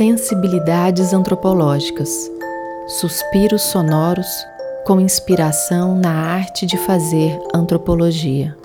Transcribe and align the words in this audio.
Sensibilidades 0.00 1.12
antropológicas. 1.12 2.32
Suspiros 2.88 3.60
sonoros 3.60 4.46
com 4.86 4.98
inspiração 4.98 5.94
na 5.94 6.10
arte 6.10 6.64
de 6.64 6.78
fazer 6.78 7.38
antropologia. 7.54 8.56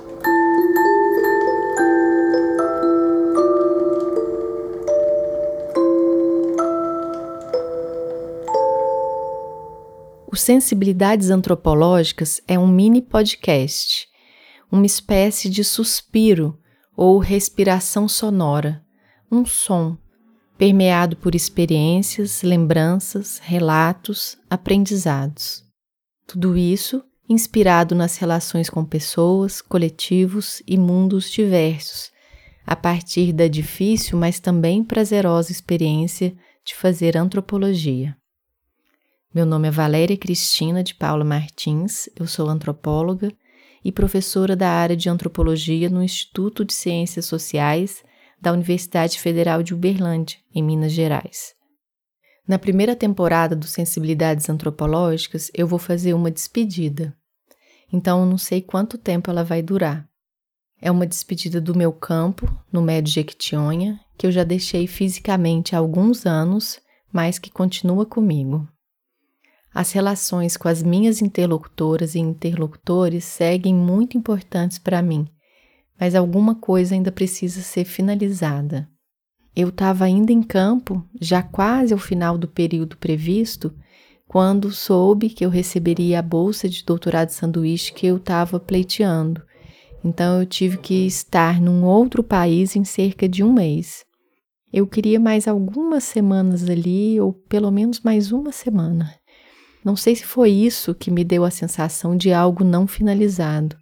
O 10.32 10.38
Sensibilidades 10.38 11.32
Antropológicas 11.32 12.40
é 12.48 12.58
um 12.58 12.66
mini 12.66 13.02
podcast, 13.02 14.08
uma 14.72 14.86
espécie 14.86 15.50
de 15.50 15.66
suspiro 15.66 16.58
ou 16.96 17.20
respiração 17.20 18.08
sonora, 18.08 18.82
um 19.30 19.46
som 19.46 19.98
permeado 20.58 21.18
por 21.18 21.36
experiências, 21.36 22.42
lembranças, 22.42 23.40
relatos, 23.40 24.38
aprendizados. 24.50 25.64
Tudo 26.26 26.58
isso 26.58 27.04
inspirado 27.28 27.96
nas 27.96 28.18
relações 28.18 28.70
com 28.70 28.86
pessoas, 28.86 29.62
coletivos 29.62 30.62
e 30.68 30.78
mundos 30.78 31.30
diversos, 31.30 32.12
a 32.66 32.76
partir 32.76 33.34
da 33.34 33.48
difícil, 33.48 34.18
mas 34.18 34.40
também 34.40 34.84
prazerosa 34.84 35.52
experiência 35.52 36.36
de 36.64 36.76
fazer 36.76 37.18
antropologia. 37.18 38.16
Meu 39.34 39.46
nome 39.46 39.68
é 39.68 39.72
Valéria 39.72 40.16
Cristina 40.16 40.84
de 40.84 40.96
Paula 40.96 41.26
Martins, 41.26 42.08
eu 42.16 42.26
sou 42.26 42.48
antropóloga 42.48 43.32
e 43.84 43.92
professora 43.92 44.56
da 44.56 44.70
área 44.70 44.96
de 44.96 45.10
antropologia 45.10 45.90
no 45.90 46.02
Instituto 46.02 46.64
de 46.64 46.74
Ciências 46.74 47.26
Sociais 47.26 48.04
da 48.46 48.54
Universidade 48.54 49.20
Federal 49.20 49.64
de 49.64 49.74
Uberlândia, 49.74 50.38
em 50.54 50.62
Minas 50.62 50.92
Gerais. 50.92 51.56
Na 52.48 52.60
primeira 52.60 52.96
temporada 52.96 53.56
do 53.56 53.66
Sensibilidades 53.66 54.48
Antropológicas, 54.48 55.50
eu 55.52 55.66
vou 55.66 55.80
fazer 55.80 56.14
uma 56.14 56.30
despedida. 56.30 57.18
Então, 57.92 58.20
eu 58.20 58.28
não 58.28 58.38
sei 58.38 58.62
quanto 58.62 59.00
tempo 59.00 59.32
ela 59.32 59.44
vai 59.44 59.64
durar. 59.64 60.08
É 60.80 60.92
uma 60.92 61.08
despedida 61.08 61.60
do 61.60 61.76
meu 61.76 61.92
campo, 61.92 62.48
no 62.72 62.84
Médio 62.84 63.12
Jequitinhonha, 63.14 64.00
que 64.16 64.28
eu 64.28 64.32
já 64.32 64.44
deixei 64.44 64.86
fisicamente 64.86 65.76
há 65.76 65.80
alguns 65.80 66.28
anos, 66.28 66.80
mas 67.12 67.40
que 67.40 67.50
continua 67.50 68.06
comigo. 68.06 68.68
As 69.74 69.92
relações 69.92 70.56
com 70.56 70.68
as 70.68 70.84
minhas 70.84 71.20
interlocutoras 71.20 72.14
e 72.14 72.20
interlocutores 72.20 73.26
seguem 73.26 73.74
muito 73.74 74.16
importantes 74.16 74.78
para 74.78 75.02
mim, 75.02 75.28
mas 76.00 76.16
alguma 76.16 76.56
coisa 76.56 76.96
ainda 76.96 77.12
precisa 77.12 77.62
ser 77.62 77.86
finalizada. 77.86 78.88
Eu 79.56 79.70
estava 79.70 80.06
ainda 80.06 80.32
em 80.32 80.44
campo, 80.44 81.08
já 81.20 81.42
quase 81.42 81.94
ao 81.94 82.00
final 82.00 82.38
do 82.38 82.48
período 82.48 82.98
previsto, 82.98 83.74
quando 84.28 84.72
soube 84.72 85.30
que 85.30 85.46
eu 85.46 85.50
receberia 85.50 86.20
a 86.20 86.22
bolsa 86.22 86.68
de 86.68 86.84
doutorado 86.84 87.28
de 87.28 87.36
sanduíche 87.36 87.94
que 87.94 88.08
eu 88.08 88.18
estava 88.18 88.60
pleiteando. 88.60 89.42
Então 90.04 90.42
eu 90.42 90.46
tive 90.46 90.78
que 90.78 91.06
estar 91.06 91.62
num 91.62 91.84
outro 91.86 92.22
país 92.24 92.76
em 92.76 92.84
cerca 92.84 93.30
de 93.30 93.44
um 93.44 93.54
mês. 93.54 94.04
Eu 94.74 94.86
queria 94.86 95.20
mais 95.20 95.48
algumas 95.48 96.04
semanas 96.04 96.70
ali, 96.70 97.20
ou 97.20 97.32
pelo 97.32 97.72
menos 97.72 98.02
mais 98.02 98.32
uma 98.32 98.52
semana. 98.52 99.16
Não 99.86 99.96
sei 99.96 100.16
se 100.16 100.26
foi 100.26 100.50
isso 100.50 100.94
que 100.94 101.10
me 101.10 101.24
deu 101.24 101.46
a 101.46 101.52
sensação 101.52 102.18
de 102.18 102.34
algo 102.34 102.64
não 102.64 102.86
finalizado. 102.86 103.78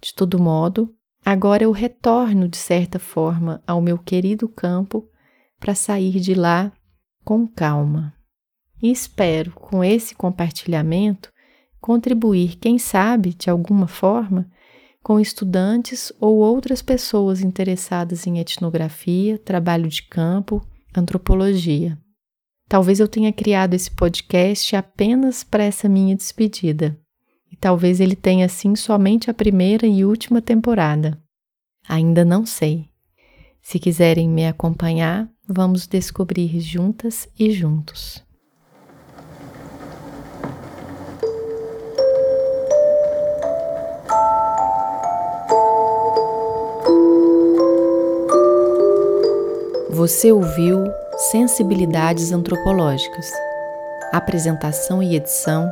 De 0.00 0.14
todo 0.14 0.38
modo, 0.38 0.94
agora 1.26 1.64
eu 1.64 1.72
retorno 1.72 2.48
de 2.48 2.56
certa 2.56 3.00
forma 3.00 3.60
ao 3.66 3.80
meu 3.80 3.98
querido 3.98 4.48
campo 4.48 5.10
para 5.58 5.74
sair 5.74 6.20
de 6.20 6.34
lá 6.34 6.70
com 7.24 7.48
calma. 7.48 8.14
E 8.80 8.92
espero, 8.92 9.50
com 9.50 9.82
esse 9.82 10.14
compartilhamento, 10.14 11.32
contribuir, 11.80 12.54
quem 12.60 12.78
sabe, 12.78 13.34
de 13.34 13.50
alguma 13.50 13.88
forma, 13.88 14.48
com 15.02 15.18
estudantes 15.18 16.12
ou 16.20 16.36
outras 16.36 16.80
pessoas 16.80 17.40
interessadas 17.40 18.24
em 18.28 18.38
etnografia, 18.38 19.36
trabalho 19.36 19.88
de 19.88 20.04
campo, 20.04 20.64
antropologia. 20.94 21.98
Talvez 22.68 23.00
eu 23.00 23.08
tenha 23.08 23.32
criado 23.32 23.74
esse 23.74 23.90
podcast 23.90 24.76
apenas 24.76 25.42
para 25.42 25.64
essa 25.64 25.88
minha 25.88 26.14
despedida. 26.14 26.96
E 27.50 27.56
talvez 27.56 28.00
ele 28.00 28.16
tenha 28.16 28.46
assim 28.46 28.74
somente 28.76 29.30
a 29.30 29.34
primeira 29.34 29.86
e 29.86 30.04
última 30.04 30.42
temporada. 30.42 31.18
Ainda 31.88 32.24
não 32.24 32.44
sei. 32.44 32.88
Se 33.62 33.78
quiserem 33.78 34.28
me 34.28 34.46
acompanhar, 34.46 35.28
vamos 35.48 35.86
descobrir 35.86 36.60
juntas 36.60 37.28
e 37.38 37.50
juntos. 37.50 38.24
Você 49.90 50.30
ouviu 50.30 50.84
Sensibilidades 51.32 52.30
Antropológicas. 52.30 53.32
Apresentação 54.12 55.02
e 55.02 55.16
edição: 55.16 55.68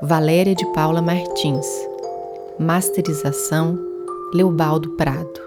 Valéria 0.00 0.54
de 0.54 0.64
Paula 0.74 1.02
Martins. 1.02 1.66
Masterização: 2.56 3.76
Leobaldo 4.32 4.90
Prado. 4.90 5.40